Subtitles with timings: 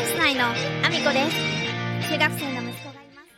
[0.00, 3.28] ャンス内のアミコです中学生の息子がいます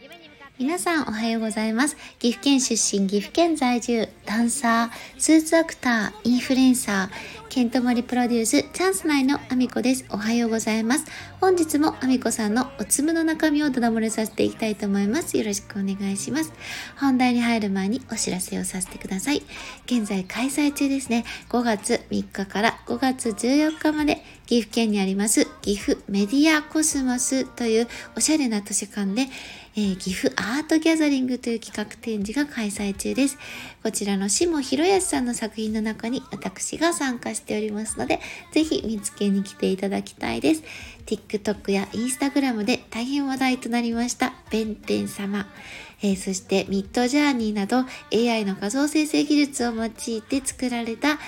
[0.00, 1.96] 夢に向かって皆さんおはようございます。
[2.20, 10.04] 岐阜県出身、岐阜県在住、ダンサー、スーツアクター、インフルエンサー、ケントモリプロデュース、チャンス内のアミコです。
[10.10, 11.06] おはようございます。
[11.40, 15.38] 本日もアミコさんのおつむの中身をただ漏れさせていきたいと思います。
[15.38, 16.52] よろしくお願いします。
[16.98, 19.42] 本題に入る前にお知らせをさせてください。
[19.86, 21.24] 現在開催中ですね。
[21.48, 29.26] 5月3日から5月14日まで岐阜県にあります岐阜メディアコスモスというおしゃれな図書館で
[29.76, 33.38] えー岐阜アートギャザリングという企画展示が開催中です。
[33.82, 38.20] こちらの下博康さんの作品の中に私が参加しておりますので、
[38.52, 40.62] ぜひ見つけに来ていただきたいです。
[41.06, 45.46] TikTok や Instagram で大変話題となりました、弁天様。
[46.02, 49.90] えーそしてミッドジャーニーなど AI の画像生成技術を用い
[50.22, 51.18] て作られた、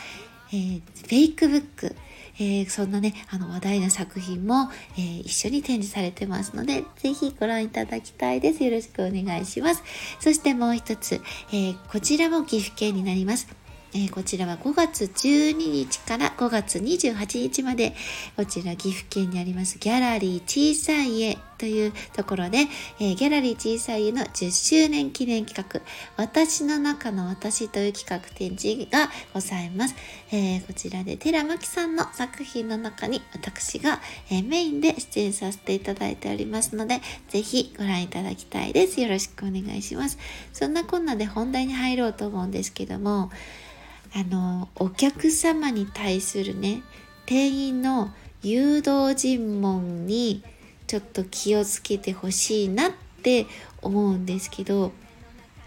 [0.52, 1.96] えーフェイクブック。
[2.38, 8.62] えーそんなね、あの話題の作品も、えー一緒に展示されてますので、ぜひご覧いただきたいです。
[8.64, 9.82] よろしくお願いします。
[10.20, 11.20] そしてもう一つ、
[11.52, 13.48] えーこちらも岐阜県になります。
[13.92, 17.94] えーこちらは5月12日から5月28日まで、
[18.36, 22.68] こちら岐阜県にありますギャラリー小さい家というところで、
[23.00, 25.80] えーギャラリー小さい家の10周年記念企画、
[26.16, 29.96] 私の中の私という企画展示がございます。
[30.30, 39.00] えーこちらで寺巻さんの作品の中に私が、えメインで出演させていただいておりますので、ぜひご覧いただきたいです。
[39.00, 40.16] よろしくお願いします。
[40.52, 43.32] そんなこんなで本題に入ろうと思うんですけども、
[44.14, 46.82] あの、お客様に対するね、
[47.26, 50.42] 店員の誘導尋問に
[50.86, 53.46] ちょっと気をつけてほしいなって
[53.82, 54.92] 思うんですけど、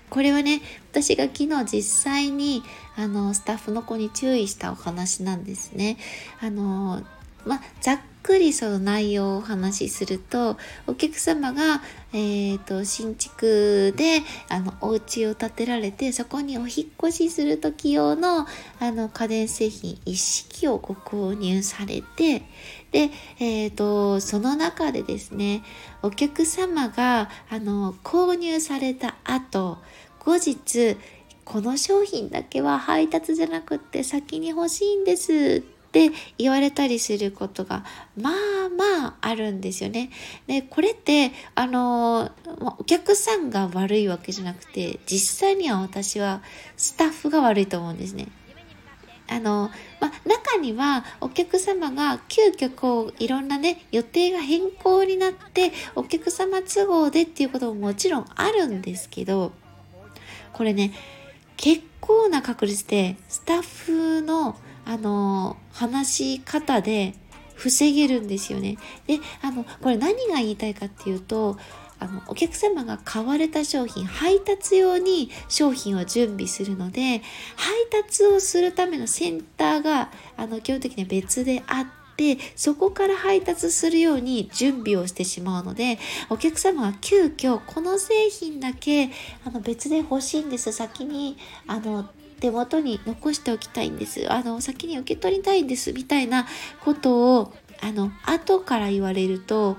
[0.10, 2.62] これはね、私が昨日実際に
[2.96, 5.98] あのスタッフの子に注意したお話なんですね。
[6.40, 7.02] あの、
[7.46, 11.82] まあ、ざっくりその内容をお話しすると、お客様が、
[12.14, 18.46] えー、と新築であのお家を建てられてそこにお引越しする時用の
[18.80, 22.44] あの家電製品一式をご購入されて
[22.92, 23.10] で、
[23.40, 25.64] えー、とその中でですね
[26.04, 29.80] お客様があの購入された後
[30.20, 30.96] 後日
[31.46, 36.10] この商品だけは配達じゃなくって先に欲しいんですって
[36.40, 37.86] 言われたりすることが
[38.20, 38.34] まあ
[38.76, 40.10] まああるんですよね。
[40.48, 42.32] でこれってあの
[42.80, 46.42] お客さんが悪いわけじゃなくて実際には私は
[46.78, 48.30] スタッフが悪いと思うんですね。
[49.30, 59.52] あの、まあ、中にはお客様が急遽こういろんなね予定が変更になってお客様都合でっていうことももちろんあるんですけど
[60.54, 60.92] これね
[61.56, 67.16] 結構な確率でスタッフのあの話し方で
[67.56, 68.78] 防げるんですよね。
[69.08, 71.58] であのこれ何が言いたいかっていうと
[72.00, 77.22] あのお客様が買われた商品配達用に商品を準備するので
[77.56, 81.86] 配達をするためのセンターがあの基本的には別であっ
[82.18, 85.98] てそこから配達するように準備をしてしまうので
[86.30, 89.10] お客様が急遽この製品だけ
[89.46, 92.10] あの別で欲しいんです先にあの
[92.44, 96.46] 手元に残しておきたいんですあの先に受け取りたいんですみたいな
[96.84, 99.78] ことをあの後から言われると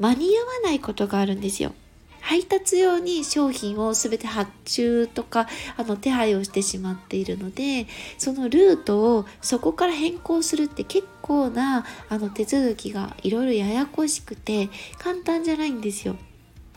[0.00, 1.72] 間に合わないことがあるんですよ。
[2.20, 7.86] 配達用に商品を全て発注とかあの手配をしてしまっているので
[8.18, 14.68] そのルートをそこから変更するって結構なあの手続きがいろいろややこしくて
[14.98, 16.16] 簡単じゃないんですよ。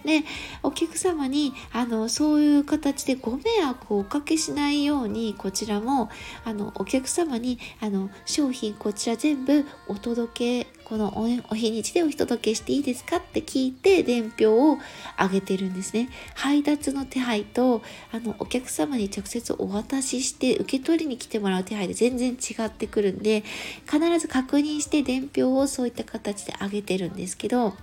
[0.03, 0.23] で
[0.61, 6.09] お客様にあのそういう形でご迷惑をおかけしないようにこちらも
[6.43, 11.17] あのお客様にあの商品こちら全部お届けこの
[11.49, 14.77] お日にちでお届けしていいですかって聞いて伝票を
[15.17, 16.09] あげてるんですね。
[16.35, 17.81] 配達の手配と
[18.11, 23.43] あのお客様に直接お渡しして受け取りに来てもらう手配で全然違ってくるんで
[23.89, 27.73] 必ず確認して伝票をそういった形であげてるんですけど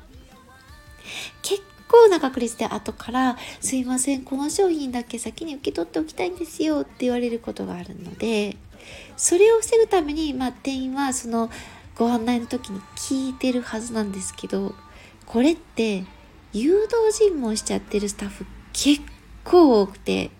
[1.43, 8.57] 結構な確率で後から「すいませんこの商品だけ先に受け取っておきたいんですよ」って言われることがあるので
[9.17, 11.51] それを防ぐために、まあ、店員はその
[11.97, 14.75] ご案内の時に聞いてるはずなんですけど
[15.27, 16.05] これって
[16.53, 19.03] 誘導尋問しちゃってるスタッフ結
[19.45, 20.31] 構多くて。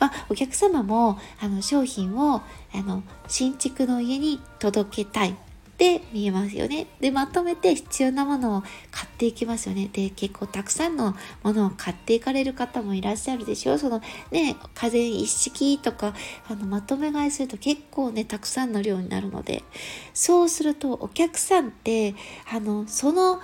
[0.00, 2.42] まあ、お客様もあの商品を
[2.74, 5.36] あの新築の家に届けたい
[5.80, 6.86] って見えますよね。
[7.00, 9.88] で、まとめて必要なものを買っていきますよね。
[9.90, 13.78] で、結構たくさんのものを買っていかれる方もいらっしゃるでしょう。
[13.78, 16.12] そのね、風邪一式とか、
[16.48, 19.64] あの、まとめ買いすると結構ね、たくさんの量になるので、
[20.12, 22.14] そうするとお客さんって、
[22.52, 23.40] あの、その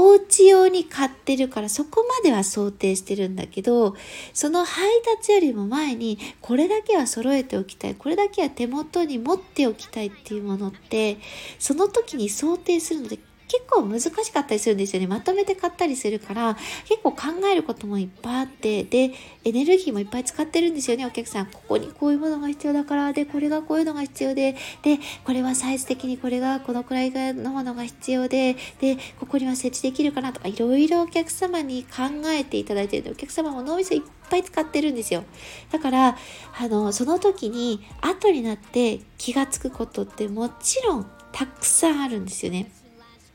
[0.00, 3.96] お家用に買ってるからそこまでは想定してるんだけど
[4.32, 11.18] その配達よりも前にこれだけは揃えておきたいこれだけは手元に持っておきたいっていうものって
[11.58, 13.18] その時に想定するので
[13.48, 15.06] 結構難しかったりするんですよね。
[15.06, 16.56] まとめて買ったりするから、
[16.86, 17.18] 結構考
[17.50, 19.12] えることもいっぱいあって、で、
[19.44, 21.46] エネルギーもいっぱい使ってるんですよね、お客さん。
[21.46, 35.24] ここにこういうものが必要だから、で、これがこういうのが必要で、で、これはサイズ的にこれがこのくらいのものが必要で、で、ここには設置できるかなとか、いろいろお客様に考えていただいてるんで、お客様も脳みそいっぱい使ってるんですよ。
[35.72, 36.18] だから、
[36.58, 42.70] あの、その時に、後になって気がつくことってもちろんたくさんあるんですよね。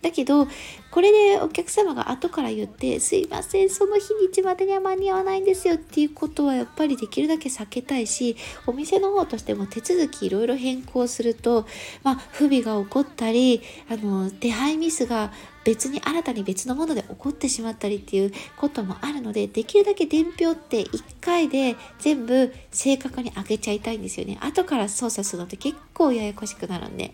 [0.04, 0.48] だけど、
[0.92, 8.36] これでお客様が後から言って、すいません、その日にちまでには間に合わないんですよっていうことはやっぱりできるだけ避けたいし、
[8.68, 11.66] お店の方としても手続きいろいろ変更すると、
[12.04, 15.32] まあ、不備が起こったり、あの、手配ミスが
[15.64, 24.38] 別に新たに別のもので起こってしまったりっていうこともあるので、できるだけ伝票って1回で全部正確に開けちゃいたいんですよね。
[24.42, 27.14] 後から操作するのって結構ややこしくなるんで。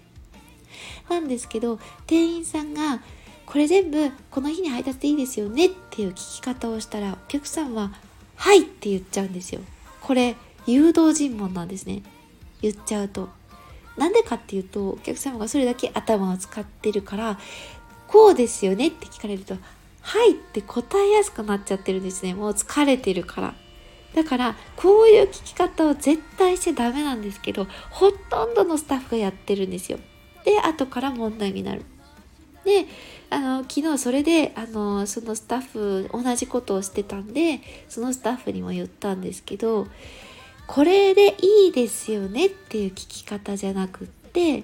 [1.10, 3.02] なんですけど店員さんが
[3.46, 7.92] これ全部この日に配達でいいですよねっていう聞き方をしたらお客さんは
[8.38, 9.62] 「はい」って言っちゃうんですよ。
[10.02, 10.36] これ
[10.68, 12.04] 誘導尋問なんですね
[12.62, 13.30] 言っちゃうと。
[13.98, 17.38] なんでかっていうとお客様がそれだけ頭を使ってるから
[18.08, 19.56] こうですよねって聞かれると
[20.02, 23.56] 「はい」って答えやすくなっちゃってるんですねもう疲れてるから。
[24.16, 30.00] だからこういう聞き方を絶対しちゃダメなんですけどほとんどのスタッフがやってるんですよ。
[30.46, 31.84] で後から問題になる。
[32.66, 32.86] で
[33.30, 39.88] あの昨日それであのそのスタッフ同じことをしてたんでそのスタッフにも言ったんですけど
[40.68, 44.64] これでいいですよねっていう聞き方じゃなくって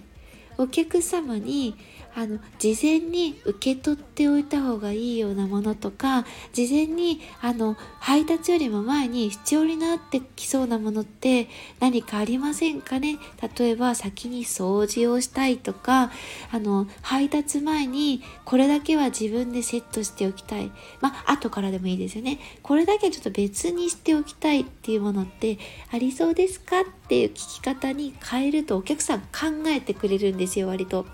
[0.57, 1.75] お客様に
[2.15, 11.49] あの事前に受け取っておいた方がいいようなものとか事前にあの配達よりも前に必要になってきそうなものって
[11.81, 13.17] 何かありませんかね？
[13.57, 16.11] 例えば先に掃除をしたいとか
[16.51, 20.71] あの配達前にこれだけは自分でセットしておきたい。
[21.01, 22.39] まあ後からでもいいですよね。
[22.63, 25.57] これだけちょっと別にしておきたいっていうものって
[25.91, 26.81] ありそうですか？
[26.81, 29.27] っていう聞き方に変えるとお客さん考
[29.67, 31.05] えてくれるんですよ割と。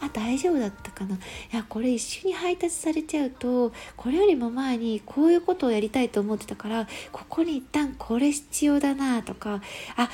[0.00, 1.16] あ大丈夫だったかな。
[1.16, 1.18] い
[1.52, 9.60] やこれ一緒に配達されちゃうとこれよりも前にこういうことをやりたいと思ってたからここに一旦これ必要だなとか
[9.96, 10.10] あ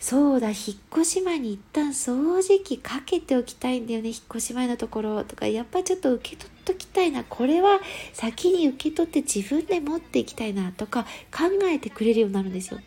[0.00, 0.56] そうだ引っ
[0.92, 5.46] 越し前に一旦掃除機かけておきたいんだよね引っ越し前のところとか。
[5.46, 7.24] やっぱちょっと受け取っときたいな。
[7.24, 7.80] これは
[8.12, 12.80] 先に受け取って自分で持っていきたいなとか考えてくれるようになるんですよ。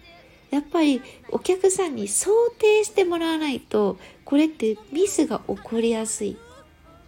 [0.50, 6.38] やっぱりお客さんに想定してもらわないとこれってミスが起こりやすい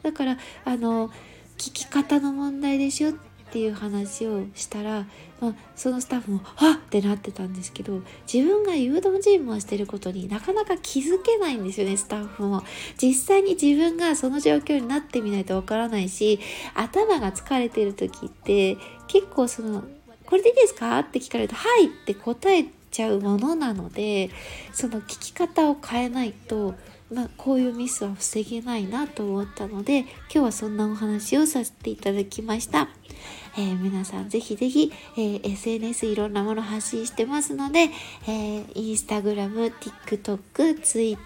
[0.03, 1.09] だからあの
[1.57, 5.07] 聞き方の問題でしょっていう話をしたら、
[5.41, 8.01] まあ、そのスタッフも「はっ!」ってなってたんですけど
[8.31, 12.63] 自分が誘導尋問してることになかなか気づけないんですよねスタッフも。
[13.01, 16.39] 実際に自分がその状況になってみないとわからないし
[16.75, 18.77] 頭が疲れてる時って
[19.07, 19.83] 結構その
[20.27, 24.29] 「これでいいですか?」って聞かれると「はい!」って答えちゃうものなので
[24.73, 26.75] その聞き方を変えないと、
[27.11, 32.89] まあ、こういうミスは防げないなと思ったので今日はそんなお話をさせていただきました。
[33.57, 37.89] えー、皆さんぜひぜひ、えー、SNS いろんなもの発信してますので、
[38.27, 41.17] えー、インスタグラム、TikTok、Twitter、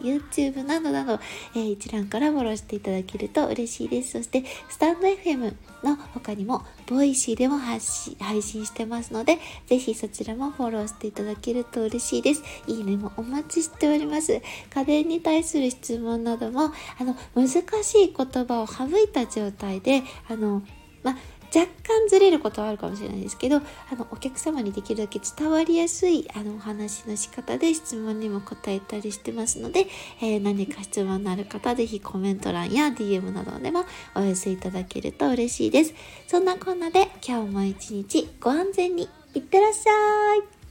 [0.00, 1.20] YouTube などなど、
[1.54, 4.12] えー、一覧からフォローしていただけると嬉しいです。
[4.12, 12.42] そして、スタンド FM の他にも、ボイシーでも発信配信してますので、ぜひそちらもフォローしていただけると嬉しいです。
[12.66, 14.40] いいねもお待ちしております。
[14.70, 17.48] 家電に対する質問なども、あの、難
[17.82, 20.62] しい言葉を省いた状態で、あの、
[21.02, 21.16] ま
[21.54, 23.60] 若干ずれることはあるかもしれないですけどあ
[23.94, 29.86] のお客様にできるだけ伝わりやすいあのお話の仕方で質問にも答えたりしてますので、
[30.20, 35.94] えー、何か質問のある方ぜひコメント欄や DM などでもお寄せいただけると嬉しいです。
[36.26, 40.62] そんなこんなで今日も一日ご安全にいってらっしゃい。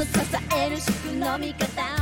[0.00, 0.10] を支
[0.56, 1.99] える宿の味方。